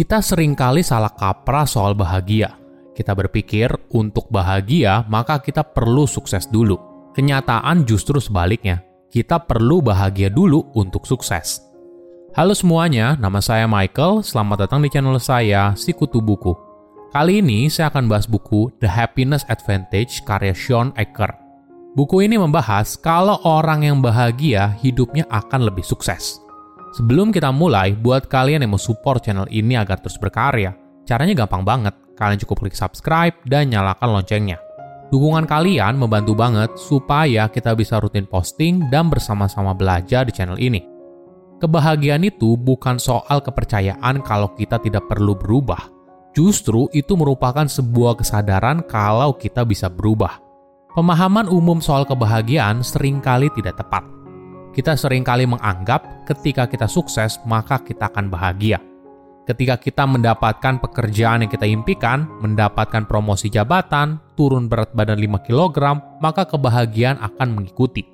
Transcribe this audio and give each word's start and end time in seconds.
Kita 0.00 0.24
sering 0.24 0.56
kali 0.56 0.80
salah 0.80 1.12
kaprah 1.12 1.68
soal 1.68 1.92
bahagia. 1.92 2.56
Kita 2.96 3.12
berpikir 3.12 3.68
untuk 3.92 4.32
bahagia 4.32 5.04
maka 5.04 5.36
kita 5.36 5.60
perlu 5.60 6.08
sukses 6.08 6.48
dulu. 6.48 6.80
Kenyataan 7.12 7.84
justru 7.84 8.16
sebaliknya. 8.16 8.80
Kita 9.12 9.36
perlu 9.44 9.84
bahagia 9.84 10.32
dulu 10.32 10.72
untuk 10.72 11.04
sukses. 11.04 11.60
Halo 12.32 12.56
semuanya, 12.56 13.12
nama 13.20 13.44
saya 13.44 13.68
Michael. 13.68 14.24
Selamat 14.24 14.64
datang 14.64 14.80
di 14.80 14.88
channel 14.88 15.20
saya, 15.20 15.76
Sikutu 15.76 16.24
Buku. 16.24 16.56
Kali 17.12 17.44
ini 17.44 17.68
saya 17.68 17.92
akan 17.92 18.08
bahas 18.08 18.24
buku 18.24 18.72
The 18.80 18.88
Happiness 18.88 19.44
Advantage 19.52 20.24
karya 20.24 20.56
Sean 20.56 20.96
Ecker. 20.96 21.28
Buku 21.92 22.24
ini 22.24 22.40
membahas 22.40 22.96
kalau 22.96 23.36
orang 23.44 23.84
yang 23.84 24.00
bahagia 24.00 24.72
hidupnya 24.80 25.28
akan 25.28 25.68
lebih 25.68 25.84
sukses. 25.84 26.40
Sebelum 26.90 27.30
kita 27.30 27.54
mulai, 27.54 27.94
buat 27.94 28.26
kalian 28.26 28.66
yang 28.66 28.74
mau 28.74 28.82
support 28.82 29.22
channel 29.22 29.46
ini 29.46 29.78
agar 29.78 30.02
terus 30.02 30.18
berkarya, 30.18 30.74
caranya 31.06 31.46
gampang 31.46 31.62
banget. 31.62 31.94
Kalian 32.18 32.42
cukup 32.42 32.66
klik 32.66 32.74
subscribe 32.74 33.32
dan 33.46 33.70
nyalakan 33.70 34.18
loncengnya. 34.18 34.58
Dukungan 35.14 35.46
kalian 35.46 35.94
membantu 35.94 36.34
banget 36.34 36.74
supaya 36.74 37.46
kita 37.46 37.78
bisa 37.78 38.02
rutin 38.02 38.26
posting 38.26 38.90
dan 38.90 39.06
bersama-sama 39.06 39.70
belajar 39.70 40.26
di 40.26 40.34
channel 40.34 40.58
ini. 40.58 40.82
Kebahagiaan 41.62 42.26
itu 42.26 42.58
bukan 42.58 42.98
soal 42.98 43.38
kepercayaan 43.38 44.22
kalau 44.26 44.50
kita 44.58 44.82
tidak 44.82 45.06
perlu 45.06 45.38
berubah. 45.38 45.90
Justru 46.34 46.90
itu 46.90 47.14
merupakan 47.14 47.66
sebuah 47.70 48.18
kesadaran 48.18 48.82
kalau 48.86 49.34
kita 49.38 49.62
bisa 49.62 49.86
berubah. 49.86 50.42
Pemahaman 50.94 51.46
umum 51.46 51.78
soal 51.78 52.02
kebahagiaan 52.02 52.82
sering 52.82 53.22
kali 53.22 53.46
tidak 53.54 53.78
tepat 53.78 54.19
kita 54.70 54.94
sering 54.94 55.26
kali 55.26 55.50
menganggap 55.50 56.26
ketika 56.30 56.70
kita 56.70 56.86
sukses, 56.86 57.42
maka 57.42 57.82
kita 57.82 58.06
akan 58.06 58.30
bahagia. 58.30 58.78
Ketika 59.50 59.82
kita 59.82 60.06
mendapatkan 60.06 60.78
pekerjaan 60.78 61.42
yang 61.42 61.50
kita 61.50 61.66
impikan, 61.66 62.30
mendapatkan 62.38 63.02
promosi 63.10 63.50
jabatan, 63.50 64.22
turun 64.38 64.70
berat 64.70 64.94
badan 64.94 65.18
5 65.18 65.42
kg, 65.42 65.76
maka 66.22 66.46
kebahagiaan 66.46 67.18
akan 67.18 67.58
mengikuti. 67.58 68.06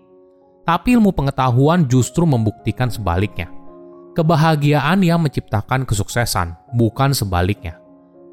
Tapi 0.64 0.96
ilmu 0.96 1.12
pengetahuan 1.12 1.84
justru 1.86 2.24
membuktikan 2.24 2.88
sebaliknya. 2.88 3.52
Kebahagiaan 4.16 5.04
yang 5.04 5.20
menciptakan 5.20 5.84
kesuksesan, 5.84 6.56
bukan 6.72 7.12
sebaliknya. 7.12 7.85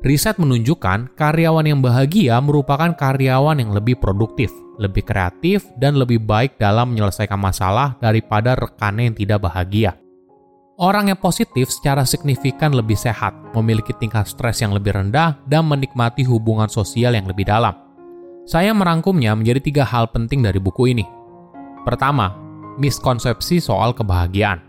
Riset 0.03 0.35
menunjukkan 0.35 1.15
karyawan 1.15 1.63
yang 1.63 1.79
bahagia 1.79 2.35
merupakan 2.43 2.91
karyawan 2.91 3.55
yang 3.55 3.71
lebih 3.71 3.95
produktif, 3.95 4.51
lebih 4.75 5.07
kreatif, 5.07 5.63
dan 5.79 5.95
lebih 5.95 6.19
baik 6.19 6.59
dalam 6.59 6.91
menyelesaikan 6.91 7.39
masalah 7.39 7.95
daripada 8.03 8.51
rekannya 8.59 9.07
yang 9.07 9.15
tidak 9.15 9.47
bahagia. 9.47 9.95
Orang 10.75 11.07
yang 11.07 11.15
positif 11.15 11.71
secara 11.71 12.03
signifikan 12.03 12.75
lebih 12.75 12.99
sehat, 12.99 13.31
memiliki 13.55 13.95
tingkat 13.95 14.27
stres 14.27 14.59
yang 14.59 14.75
lebih 14.75 14.91
rendah, 14.91 15.39
dan 15.47 15.63
menikmati 15.71 16.27
hubungan 16.27 16.67
sosial 16.67 17.15
yang 17.15 17.23
lebih 17.23 17.47
dalam. 17.47 17.71
Saya 18.43 18.75
merangkumnya 18.75 19.31
menjadi 19.39 19.63
tiga 19.63 19.83
hal 19.87 20.11
penting 20.11 20.43
dari 20.43 20.59
buku 20.59 20.91
ini. 20.91 21.07
Pertama, 21.87 22.35
miskonsepsi 22.75 23.63
soal 23.63 23.95
kebahagiaan. 23.95 24.59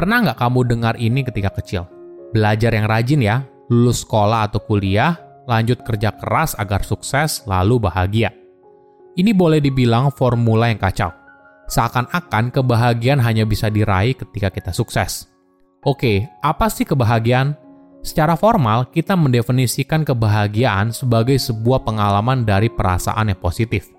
Pernah 0.00 0.32
nggak 0.32 0.38
kamu 0.40 0.60
dengar 0.64 0.96
ini 0.96 1.20
ketika 1.28 1.52
kecil? 1.60 1.84
Belajar 2.32 2.72
yang 2.72 2.88
rajin 2.88 3.20
ya, 3.20 3.44
lulus 3.70 4.02
sekolah 4.02 4.50
atau 4.50 4.58
kuliah, 4.66 5.16
lanjut 5.46 5.86
kerja 5.86 6.10
keras 6.18 6.58
agar 6.58 6.82
sukses, 6.82 7.46
lalu 7.46 7.78
bahagia. 7.78 8.34
Ini 9.14 9.30
boleh 9.30 9.62
dibilang 9.62 10.10
formula 10.10 10.66
yang 10.66 10.82
kacau. 10.82 11.14
Seakan-akan 11.70 12.50
kebahagiaan 12.50 13.22
hanya 13.22 13.46
bisa 13.46 13.70
diraih 13.70 14.18
ketika 14.18 14.50
kita 14.50 14.74
sukses. 14.74 15.30
Oke, 15.86 16.26
apa 16.42 16.66
sih 16.66 16.82
kebahagiaan? 16.82 17.54
Secara 18.02 18.34
formal, 18.34 18.90
kita 18.90 19.14
mendefinisikan 19.14 20.02
kebahagiaan 20.02 20.90
sebagai 20.90 21.36
sebuah 21.38 21.86
pengalaman 21.86 22.42
dari 22.42 22.66
perasaan 22.72 23.30
yang 23.30 23.38
positif. 23.38 23.92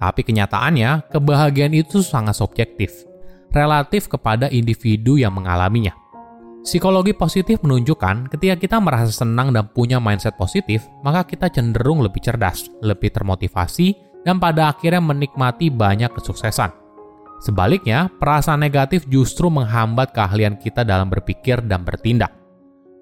Tapi 0.00 0.26
kenyataannya, 0.26 1.12
kebahagiaan 1.12 1.76
itu 1.76 2.02
sangat 2.02 2.34
subjektif, 2.34 3.04
relatif 3.52 4.10
kepada 4.10 4.50
individu 4.50 5.20
yang 5.20 5.36
mengalaminya. 5.36 6.03
Psikologi 6.64 7.12
positif 7.12 7.60
menunjukkan 7.60 8.32
ketika 8.32 8.56
kita 8.56 8.76
merasa 8.80 9.12
senang 9.12 9.52
dan 9.52 9.68
punya 9.68 10.00
mindset 10.00 10.32
positif, 10.40 10.88
maka 11.04 11.20
kita 11.28 11.52
cenderung 11.52 12.00
lebih 12.00 12.24
cerdas, 12.24 12.72
lebih 12.80 13.12
termotivasi, 13.12 13.92
dan 14.24 14.40
pada 14.40 14.72
akhirnya 14.72 15.04
menikmati 15.04 15.68
banyak 15.68 16.08
kesuksesan. 16.16 16.72
Sebaliknya, 17.44 18.08
perasaan 18.16 18.64
negatif 18.64 19.04
justru 19.12 19.52
menghambat 19.52 20.16
keahlian 20.16 20.56
kita 20.56 20.88
dalam 20.88 21.12
berpikir 21.12 21.60
dan 21.68 21.84
bertindak. 21.84 22.32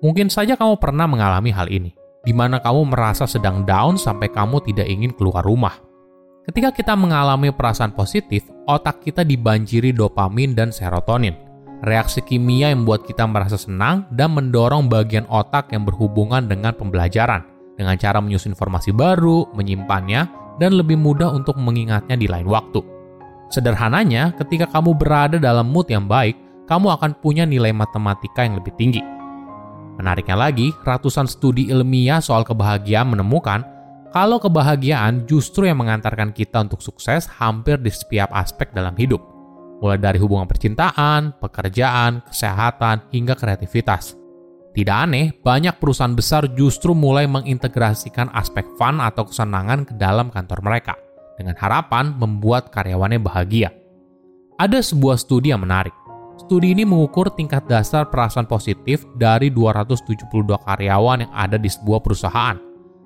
Mungkin 0.03 0.27
saja 0.27 0.59
kamu 0.59 0.83
pernah 0.83 1.07
mengalami 1.07 1.55
hal 1.55 1.71
ini, 1.71 1.95
di 2.27 2.35
mana 2.35 2.59
kamu 2.59 2.91
merasa 2.91 3.31
sedang 3.31 3.63
down 3.63 3.95
sampai 3.95 4.27
kamu 4.27 4.59
tidak 4.67 4.91
ingin 4.91 5.15
keluar 5.15 5.47
rumah. 5.47 5.79
Ketika 6.51 6.75
kita 6.75 6.99
mengalami 6.99 7.55
perasaan 7.55 7.95
positif, 7.95 8.43
otak 8.67 9.07
kita 9.07 9.23
dibanjiri 9.23 9.95
dopamin 9.95 10.59
dan 10.59 10.75
serotonin 10.75 11.52
reaksi 11.83 12.23
kimia 12.23 12.71
yang 12.71 12.87
membuat 12.87 13.05
kita 13.05 13.27
merasa 13.27 13.59
senang 13.59 14.07
dan 14.15 14.33
mendorong 14.39 14.87
bagian 14.87 15.27
otak 15.27 15.75
yang 15.75 15.83
berhubungan 15.83 16.47
dengan 16.47 16.73
pembelajaran 16.79 17.43
dengan 17.75 17.99
cara 17.99 18.23
menyusun 18.23 18.55
informasi 18.55 18.95
baru, 18.95 19.51
menyimpannya, 19.57 20.29
dan 20.63 20.79
lebih 20.79 20.95
mudah 20.95 21.33
untuk 21.35 21.59
mengingatnya 21.59 22.15
di 22.15 22.31
lain 22.31 22.47
waktu. 22.47 22.79
Sederhananya, 23.51 24.33
ketika 24.39 24.71
kamu 24.71 24.97
berada 24.97 25.37
dalam 25.37 25.69
mood 25.69 25.91
yang 25.91 26.07
baik, 26.07 26.39
kamu 26.71 26.95
akan 26.95 27.19
punya 27.19 27.45
nilai 27.45 27.75
matematika 27.75 28.47
yang 28.47 28.57
lebih 28.57 28.73
tinggi. 28.79 29.03
Menariknya 29.99 30.39
lagi, 30.39 30.73
ratusan 30.87 31.29
studi 31.29 31.69
ilmiah 31.69 32.23
soal 32.23 32.49
kebahagiaan 32.49 33.13
menemukan 33.13 33.61
kalau 34.13 34.41
kebahagiaan 34.41 35.25
justru 35.29 35.69
yang 35.69 35.81
mengantarkan 35.81 36.33
kita 36.33 36.65
untuk 36.65 36.81
sukses 36.85 37.29
hampir 37.41 37.81
di 37.81 37.93
setiap 37.93 38.29
aspek 38.33 38.73
dalam 38.73 38.93
hidup 38.97 39.32
mulai 39.83 39.99
dari 39.99 40.23
hubungan 40.23 40.47
percintaan, 40.47 41.35
pekerjaan, 41.43 42.23
kesehatan, 42.31 43.11
hingga 43.11 43.35
kreativitas. 43.35 44.15
Tidak 44.73 44.97
aneh, 44.97 45.37
banyak 45.43 45.77
perusahaan 45.77 46.17
besar 46.17 46.49
justru 46.57 46.97
mulai 46.97 47.29
mengintegrasikan 47.29 48.33
aspek 48.33 48.65
fun 48.81 49.03
atau 49.03 49.29
kesenangan 49.29 49.85
ke 49.85 49.93
dalam 50.01 50.33
kantor 50.33 50.65
mereka, 50.65 50.95
dengan 51.37 51.59
harapan 51.61 52.15
membuat 52.17 52.73
karyawannya 52.73 53.21
bahagia. 53.21 53.69
Ada 54.57 54.81
sebuah 54.81 55.21
studi 55.21 55.53
yang 55.53 55.61
menarik. 55.67 55.93
Studi 56.41 56.73
ini 56.73 56.89
mengukur 56.89 57.29
tingkat 57.37 57.69
dasar 57.69 58.09
perasaan 58.09 58.49
positif 58.49 59.05
dari 59.21 59.53
272 59.53 60.33
karyawan 60.65 61.29
yang 61.29 61.33
ada 61.37 61.61
di 61.61 61.69
sebuah 61.69 62.01
perusahaan, 62.01 62.57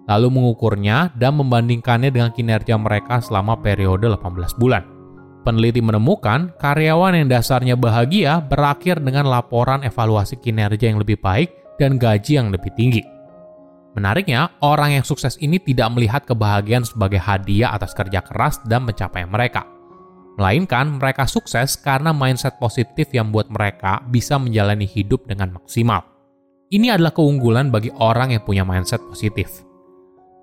lalu 0.07 0.29
mengukurnya 0.31 1.11
dan 1.19 1.35
membandingkannya 1.35 2.15
dengan 2.15 2.31
kinerja 2.31 2.79
mereka 2.79 3.19
selama 3.19 3.59
periode 3.59 4.07
18 4.07 4.55
bulan. 4.55 4.96
Peneliti 5.47 5.79
menemukan 5.79 6.59
karyawan 6.59 7.23
yang 7.23 7.31
dasarnya 7.31 7.79
bahagia 7.79 8.43
berakhir 8.43 8.99
dengan 8.99 9.31
laporan 9.31 9.87
evaluasi 9.87 10.43
kinerja 10.43 10.91
yang 10.91 10.99
lebih 10.99 11.23
baik 11.23 11.79
dan 11.79 12.03
gaji 12.03 12.43
yang 12.43 12.51
lebih 12.51 12.75
tinggi. 12.75 13.07
Menariknya, 13.95 14.51
orang 14.59 14.99
yang 14.99 15.07
sukses 15.07 15.39
ini 15.39 15.63
tidak 15.63 15.95
melihat 15.95 16.27
kebahagiaan 16.27 16.83
sebagai 16.83 17.23
hadiah 17.23 17.71
atas 17.79 17.95
kerja 17.95 18.27
keras 18.27 18.59
dan 18.67 18.91
pencapaian 18.91 19.31
mereka. 19.31 19.63
Melainkan 20.35 20.99
mereka 20.99 21.31
sukses 21.31 21.79
karena 21.79 22.11
mindset 22.11 22.59
positif 22.59 23.09
yang 23.15 23.31
membuat 23.31 23.47
mereka 23.49 24.03
bisa 24.11 24.43
menjalani 24.43 24.85
hidup 24.85 25.31
dengan 25.31 25.63
maksimal. 25.63 26.03
Ini 26.75 26.99
adalah 26.99 27.15
keunggulan 27.15 27.71
bagi 27.71 27.95
orang 28.03 28.35
yang 28.35 28.43
punya 28.43 28.67
mindset 28.67 28.99
positif. 28.99 29.63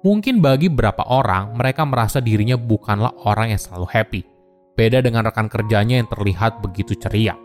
Mungkin 0.07 0.39
bagi 0.39 0.71
beberapa 0.71 1.03
orang, 1.11 1.59
mereka 1.59 1.83
merasa 1.83 2.23
dirinya 2.23 2.55
bukanlah 2.55 3.11
orang 3.27 3.51
yang 3.51 3.59
selalu 3.59 3.87
happy. 3.91 4.32
Beda 4.73 5.05
dengan 5.05 5.21
rekan 5.29 5.45
kerjanya 5.45 6.01
yang 6.01 6.09
terlihat 6.09 6.57
begitu 6.65 6.97
ceria. 6.97 7.37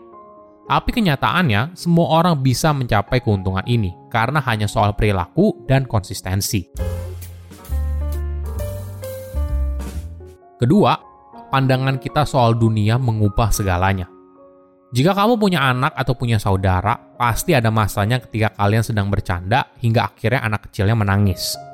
Tapi 0.65 0.89
kenyataannya, 0.89 1.77
semua 1.77 2.21
orang 2.21 2.41
bisa 2.41 2.73
mencapai 2.73 3.21
keuntungan 3.21 3.61
ini 3.69 3.93
karena 4.09 4.41
hanya 4.49 4.65
soal 4.65 4.97
perilaku 4.97 5.65
dan 5.69 5.85
konsistensi. 5.85 6.65
Kedua, 10.57 10.93
pandangan 11.53 12.01
kita 12.01 12.25
soal 12.25 12.57
dunia 12.57 12.97
mengubah 12.97 13.53
segalanya. 13.53 14.09
Jika 14.89 15.13
kamu 15.13 15.37
punya 15.37 15.69
anak 15.69 15.93
atau 15.93 16.17
punya 16.17 16.41
saudara, 16.41 16.97
pasti 17.13 17.53
ada 17.53 17.69
masanya 17.69 18.17
ketika 18.25 18.57
kalian 18.57 18.81
sedang 18.81 19.05
bercanda 19.13 19.69
hingga 19.77 20.09
akhirnya 20.09 20.41
anak 20.41 20.65
kecilnya 20.65 20.97
menangis. 20.97 21.68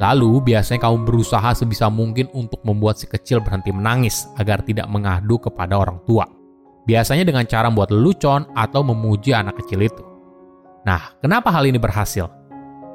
Lalu, 0.00 0.40
biasanya 0.52 0.80
kamu 0.80 1.04
berusaha 1.04 1.52
sebisa 1.52 1.92
mungkin 1.92 2.32
untuk 2.32 2.64
membuat 2.64 2.96
si 2.96 3.04
kecil 3.04 3.44
berhenti 3.44 3.68
menangis 3.68 4.24
agar 4.40 4.64
tidak 4.64 4.88
mengadu 4.88 5.36
kepada 5.36 5.76
orang 5.76 6.00
tua. 6.08 6.24
Biasanya 6.88 7.28
dengan 7.28 7.44
cara 7.44 7.68
membuat 7.68 7.92
lelucon 7.92 8.48
atau 8.56 8.80
memuji 8.80 9.36
anak 9.36 9.60
kecil 9.60 9.84
itu. 9.84 10.00
Nah, 10.88 11.12
kenapa 11.20 11.52
hal 11.52 11.68
ini 11.68 11.76
berhasil? 11.76 12.32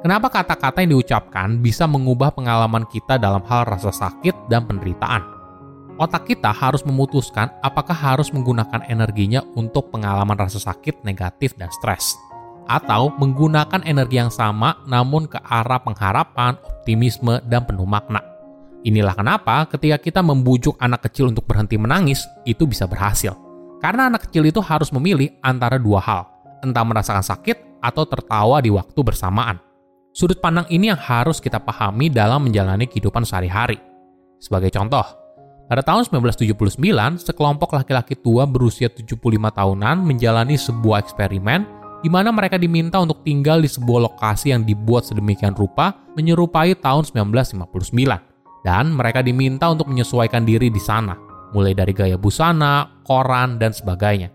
Kenapa 0.02 0.26
kata-kata 0.28 0.82
yang 0.82 0.98
diucapkan 0.98 1.62
bisa 1.62 1.86
mengubah 1.86 2.34
pengalaman 2.34 2.82
kita 2.90 3.22
dalam 3.22 3.46
hal 3.46 3.62
rasa 3.70 3.94
sakit 3.94 4.50
dan 4.50 4.66
penderitaan? 4.66 5.36
otak 5.96 6.28
kita 6.28 6.52
harus 6.52 6.84
memutuskan 6.84 7.48
apakah 7.64 7.96
harus 7.96 8.30
menggunakan 8.32 8.84
energinya 8.88 9.42
untuk 9.56 9.88
pengalaman 9.92 10.36
rasa 10.36 10.60
sakit, 10.60 11.02
negatif, 11.02 11.56
dan 11.56 11.72
stres. 11.72 12.16
Atau 12.66 13.14
menggunakan 13.14 13.86
energi 13.86 14.18
yang 14.18 14.30
sama 14.30 14.82
namun 14.90 15.30
ke 15.30 15.38
arah 15.42 15.78
pengharapan, 15.78 16.58
optimisme, 16.62 17.38
dan 17.46 17.62
penuh 17.62 17.86
makna. 17.86 18.18
Inilah 18.86 19.18
kenapa 19.18 19.66
ketika 19.66 19.98
kita 19.98 20.20
membujuk 20.22 20.78
anak 20.78 21.10
kecil 21.10 21.30
untuk 21.30 21.46
berhenti 21.46 21.74
menangis, 21.74 22.22
itu 22.46 22.66
bisa 22.66 22.86
berhasil. 22.86 23.34
Karena 23.82 24.06
anak 24.06 24.30
kecil 24.30 24.46
itu 24.46 24.62
harus 24.62 24.94
memilih 24.94 25.34
antara 25.42 25.78
dua 25.78 25.98
hal, 25.98 26.22
entah 26.62 26.86
merasakan 26.86 27.22
sakit 27.22 27.82
atau 27.82 28.06
tertawa 28.06 28.62
di 28.62 28.70
waktu 28.70 28.98
bersamaan. 29.02 29.58
Sudut 30.14 30.40
pandang 30.40 30.64
ini 30.72 30.88
yang 30.88 30.96
harus 30.96 31.44
kita 31.44 31.60
pahami 31.60 32.08
dalam 32.08 32.46
menjalani 32.48 32.88
kehidupan 32.88 33.26
sehari-hari. 33.26 33.76
Sebagai 34.40 34.72
contoh, 34.72 35.04
pada 35.66 35.82
tahun 35.82 36.06
1979, 36.08 37.26
sekelompok 37.26 37.74
laki-laki 37.74 38.14
tua 38.14 38.46
berusia 38.46 38.86
75 38.86 39.18
tahunan 39.50 39.98
menjalani 39.98 40.54
sebuah 40.54 41.02
eksperimen 41.02 41.75
di 42.00 42.08
mana 42.12 42.32
mereka 42.32 42.60
diminta 42.60 43.00
untuk 43.00 43.24
tinggal 43.24 43.62
di 43.62 43.68
sebuah 43.70 44.10
lokasi 44.12 44.52
yang 44.52 44.66
dibuat 44.66 45.08
sedemikian 45.08 45.56
rupa 45.56 45.96
menyerupai 46.16 46.76
tahun 46.76 47.08
1959. 47.08 48.64
Dan 48.66 48.90
mereka 48.90 49.22
diminta 49.22 49.70
untuk 49.70 49.86
menyesuaikan 49.86 50.42
diri 50.42 50.68
di 50.74 50.82
sana, 50.82 51.14
mulai 51.54 51.70
dari 51.70 51.94
gaya 51.94 52.18
busana, 52.18 52.90
koran, 53.06 53.62
dan 53.62 53.70
sebagainya. 53.70 54.34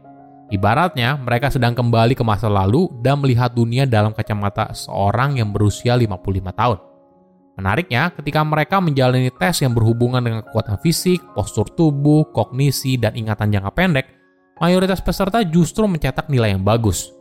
Ibaratnya, 0.52 1.16
mereka 1.20 1.48
sedang 1.48 1.72
kembali 1.72 2.16
ke 2.16 2.24
masa 2.24 2.52
lalu 2.52 2.92
dan 3.00 3.20
melihat 3.24 3.56
dunia 3.56 3.88
dalam 3.88 4.12
kacamata 4.12 4.72
seorang 4.76 5.40
yang 5.40 5.52
berusia 5.56 5.96
55 5.96 6.52
tahun. 6.52 6.80
Menariknya, 7.60 8.12
ketika 8.16 8.40
mereka 8.44 8.80
menjalani 8.80 9.32
tes 9.36 9.64
yang 9.64 9.76
berhubungan 9.76 10.24
dengan 10.24 10.42
kekuatan 10.44 10.80
fisik, 10.80 11.20
postur 11.36 11.68
tubuh, 11.72 12.28
kognisi, 12.32 12.96
dan 13.00 13.16
ingatan 13.16 13.52
jangka 13.52 13.72
pendek, 13.76 14.08
mayoritas 14.60 15.04
peserta 15.04 15.44
justru 15.44 15.88
mencetak 15.88 16.32
nilai 16.32 16.56
yang 16.56 16.64
bagus. 16.64 17.12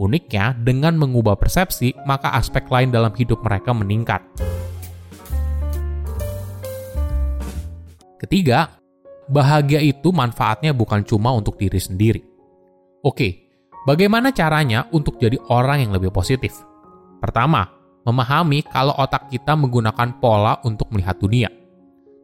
Uniknya, 0.00 0.56
dengan 0.56 0.96
mengubah 0.96 1.36
persepsi, 1.36 1.92
maka 2.08 2.32
aspek 2.32 2.64
lain 2.72 2.88
dalam 2.88 3.12
hidup 3.12 3.44
mereka 3.44 3.76
meningkat. 3.76 4.24
Ketiga, 8.16 8.80
bahagia 9.28 9.84
itu 9.84 10.08
manfaatnya 10.08 10.72
bukan 10.72 11.04
cuma 11.04 11.36
untuk 11.36 11.60
diri 11.60 11.76
sendiri. 11.76 12.24
Oke, 13.04 13.52
bagaimana 13.84 14.32
caranya 14.32 14.88
untuk 14.88 15.20
jadi 15.20 15.36
orang 15.52 15.84
yang 15.84 15.92
lebih 15.92 16.08
positif? 16.08 16.56
Pertama, 17.20 17.68
memahami 18.08 18.64
kalau 18.72 18.96
otak 18.96 19.28
kita 19.28 19.52
menggunakan 19.52 20.16
pola 20.16 20.64
untuk 20.64 20.88
melihat 20.96 21.20
dunia. 21.20 21.52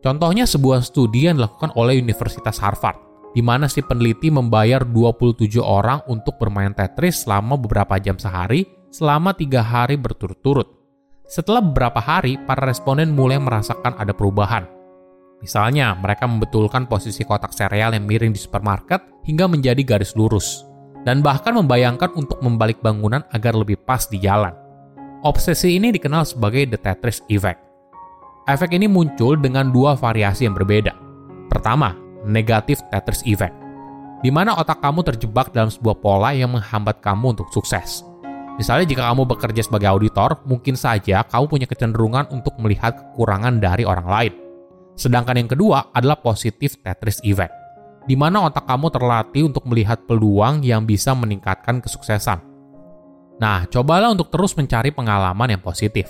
Contohnya 0.00 0.48
sebuah 0.48 0.80
studi 0.80 1.28
yang 1.28 1.36
dilakukan 1.36 1.76
oleh 1.76 2.00
Universitas 2.00 2.56
Harvard, 2.56 2.96
di 3.36 3.44
mana 3.44 3.68
si 3.68 3.84
peneliti 3.84 4.32
membayar 4.32 4.80
27 4.80 5.60
orang 5.60 6.00
untuk 6.08 6.40
bermain 6.40 6.72
Tetris 6.72 7.28
selama 7.28 7.60
beberapa 7.60 8.00
jam 8.00 8.16
sehari 8.16 8.64
selama 8.88 9.36
tiga 9.36 9.60
hari 9.60 10.00
berturut-turut. 10.00 10.64
Setelah 11.28 11.60
beberapa 11.60 12.00
hari, 12.00 12.40
para 12.48 12.64
responden 12.64 13.12
mulai 13.12 13.36
merasakan 13.36 13.92
ada 14.00 14.16
perubahan. 14.16 14.64
Misalnya, 15.44 15.92
mereka 15.92 16.24
membetulkan 16.24 16.88
posisi 16.88 17.28
kotak 17.28 17.52
sereal 17.52 17.92
yang 17.92 18.08
miring 18.08 18.32
di 18.32 18.40
supermarket 18.40 19.04
hingga 19.28 19.44
menjadi 19.44 19.84
garis 19.84 20.16
lurus, 20.16 20.64
dan 21.04 21.20
bahkan 21.20 21.52
membayangkan 21.60 22.14
untuk 22.16 22.40
membalik 22.40 22.80
bangunan 22.80 23.20
agar 23.36 23.52
lebih 23.52 23.76
pas 23.84 24.08
di 24.08 24.16
jalan. 24.16 24.54
Obsesi 25.26 25.76
ini 25.76 25.92
dikenal 25.92 26.24
sebagai 26.24 26.72
The 26.72 26.78
Tetris 26.80 27.20
Effect. 27.28 27.60
Efek 28.46 28.72
ini 28.72 28.86
muncul 28.86 29.36
dengan 29.36 29.74
dua 29.74 29.98
variasi 29.98 30.46
yang 30.46 30.54
berbeda. 30.54 30.94
Pertama, 31.50 32.05
negatif 32.26 32.82
Tetris 32.90 33.22
Effect, 33.24 33.54
di 34.20 34.34
mana 34.34 34.58
otak 34.58 34.82
kamu 34.82 35.06
terjebak 35.06 35.54
dalam 35.54 35.70
sebuah 35.70 35.96
pola 36.02 36.34
yang 36.34 36.52
menghambat 36.52 36.98
kamu 36.98 37.38
untuk 37.38 37.48
sukses. 37.54 38.02
Misalnya 38.58 38.88
jika 38.88 39.02
kamu 39.12 39.28
bekerja 39.30 39.62
sebagai 39.62 39.88
auditor, 39.92 40.42
mungkin 40.48 40.74
saja 40.74 41.22
kamu 41.22 41.44
punya 41.46 41.66
kecenderungan 41.68 42.28
untuk 42.34 42.56
melihat 42.58 42.96
kekurangan 42.96 43.62
dari 43.62 43.84
orang 43.86 44.08
lain. 44.08 44.32
Sedangkan 44.96 45.36
yang 45.36 45.48
kedua 45.48 45.92
adalah 45.92 46.18
positif 46.18 46.80
Tetris 46.80 47.20
Effect, 47.22 47.52
di 48.08 48.16
mana 48.16 48.48
otak 48.48 48.64
kamu 48.64 48.88
terlatih 48.88 49.46
untuk 49.52 49.68
melihat 49.68 50.02
peluang 50.08 50.64
yang 50.64 50.88
bisa 50.88 51.12
meningkatkan 51.12 51.84
kesuksesan. 51.84 52.40
Nah, 53.36 53.68
cobalah 53.68 54.08
untuk 54.08 54.32
terus 54.32 54.56
mencari 54.56 54.88
pengalaman 54.88 55.52
yang 55.52 55.60
positif. 55.60 56.08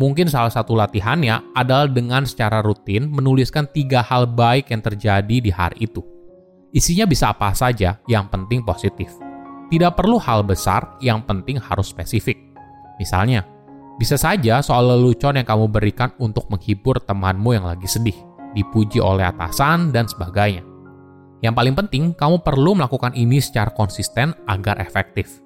Mungkin 0.00 0.32
salah 0.32 0.48
satu 0.48 0.72
latihannya 0.72 1.52
adalah 1.52 1.84
dengan 1.84 2.24
secara 2.24 2.64
rutin 2.64 3.12
menuliskan 3.12 3.68
tiga 3.68 4.00
hal 4.00 4.24
baik 4.24 4.72
yang 4.72 4.80
terjadi 4.80 5.36
di 5.44 5.52
hari 5.52 5.84
itu. 5.84 6.00
Isinya 6.72 7.04
bisa 7.04 7.36
apa 7.36 7.52
saja, 7.52 8.00
yang 8.08 8.24
penting 8.32 8.64
positif. 8.64 9.12
Tidak 9.68 9.92
perlu 9.92 10.16
hal 10.16 10.40
besar, 10.40 10.96
yang 11.04 11.20
penting 11.28 11.60
harus 11.60 11.92
spesifik. 11.92 12.40
Misalnya, 12.96 13.44
bisa 14.00 14.16
saja 14.16 14.64
soal 14.64 14.88
lelucon 14.88 15.36
yang 15.36 15.44
kamu 15.44 15.68
berikan 15.68 16.08
untuk 16.16 16.48
menghibur 16.48 16.96
temanmu 17.04 17.60
yang 17.60 17.68
lagi 17.68 17.84
sedih, 17.84 18.16
dipuji 18.56 19.04
oleh 19.04 19.28
atasan, 19.28 19.92
dan 19.92 20.08
sebagainya. 20.08 20.64
Yang 21.44 21.54
paling 21.60 21.74
penting, 21.76 22.02
kamu 22.16 22.40
perlu 22.40 22.72
melakukan 22.72 23.12
ini 23.12 23.36
secara 23.36 23.68
konsisten 23.76 24.32
agar 24.48 24.80
efektif. 24.80 25.44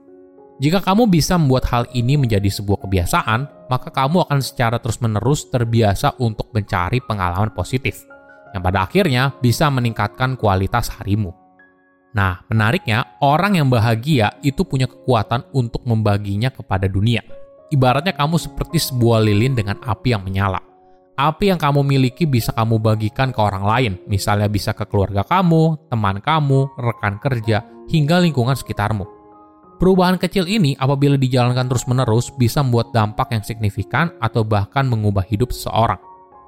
Jika 0.62 0.78
kamu 0.78 1.10
bisa 1.10 1.34
membuat 1.34 1.66
hal 1.66 1.90
ini 1.90 2.14
menjadi 2.14 2.46
sebuah 2.46 2.86
kebiasaan, 2.86 3.40
maka 3.68 3.88
kamu 3.92 4.28
akan 4.28 4.40
secara 4.40 4.80
terus-menerus 4.80 5.48
terbiasa 5.48 6.16
untuk 6.20 6.50
mencari 6.52 7.00
pengalaman 7.04 7.52
positif, 7.52 8.04
yang 8.52 8.62
pada 8.62 8.86
akhirnya 8.86 9.34
bisa 9.40 9.68
meningkatkan 9.68 10.38
kualitas 10.38 10.90
harimu. 10.98 11.34
Nah, 12.14 12.46
menariknya, 12.46 13.18
orang 13.18 13.58
yang 13.58 13.66
bahagia 13.66 14.38
itu 14.46 14.62
punya 14.62 14.86
kekuatan 14.86 15.50
untuk 15.50 15.82
membaginya 15.82 16.46
kepada 16.46 16.86
dunia. 16.86 17.26
Ibaratnya 17.74 18.14
kamu 18.14 18.38
seperti 18.38 18.78
sebuah 18.78 19.18
lilin 19.18 19.58
dengan 19.58 19.82
api 19.82 20.14
yang 20.14 20.22
menyala. 20.22 20.62
Api 21.14 21.50
yang 21.50 21.58
kamu 21.58 21.86
miliki 21.86 22.26
bisa 22.26 22.50
kamu 22.54 22.82
bagikan 22.82 23.30
ke 23.30 23.38
orang 23.38 23.62
lain, 23.62 23.92
misalnya 24.10 24.50
bisa 24.50 24.74
ke 24.74 24.82
keluarga 24.86 25.22
kamu, 25.22 25.90
teman 25.90 26.18
kamu, 26.18 26.70
rekan 26.74 27.22
kerja, 27.22 27.62
hingga 27.86 28.18
lingkungan 28.22 28.58
sekitarmu. 28.58 29.13
Perubahan 29.74 30.16
kecil 30.16 30.46
ini 30.46 30.78
apabila 30.78 31.18
dijalankan 31.18 31.66
terus-menerus 31.66 32.30
bisa 32.34 32.62
membuat 32.62 32.94
dampak 32.94 33.34
yang 33.34 33.42
signifikan 33.42 34.14
atau 34.22 34.46
bahkan 34.46 34.86
mengubah 34.86 35.26
hidup 35.26 35.50
seseorang. 35.50 35.98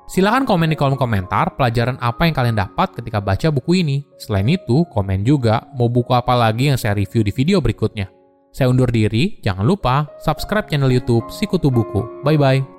Silahkan 0.06 0.46
komen 0.46 0.70
di 0.70 0.78
kolom 0.78 0.94
komentar 0.94 1.58
pelajaran 1.58 1.98
apa 1.98 2.30
yang 2.30 2.34
kalian 2.38 2.54
dapat 2.54 2.94
ketika 2.94 3.18
baca 3.18 3.50
buku 3.50 3.82
ini. 3.82 4.06
Selain 4.22 4.46
itu, 4.46 4.86
komen 4.94 5.26
juga 5.26 5.66
mau 5.74 5.90
buku 5.90 6.14
apa 6.14 6.38
lagi 6.38 6.70
yang 6.70 6.78
saya 6.78 6.94
review 6.94 7.26
di 7.26 7.34
video 7.34 7.58
berikutnya. 7.58 8.06
Saya 8.54 8.70
undur 8.70 8.88
diri, 8.88 9.42
jangan 9.42 9.66
lupa 9.66 10.06
subscribe 10.22 10.70
channel 10.70 10.88
YouTube 10.88 11.26
Sikutu 11.28 11.68
Buku. 11.74 12.22
Bye-bye. 12.22 12.75